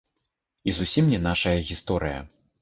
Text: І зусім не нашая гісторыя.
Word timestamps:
І 0.71 0.73
зусім 0.77 1.11
не 1.13 1.19
нашая 1.27 1.55
гісторыя. 1.69 2.19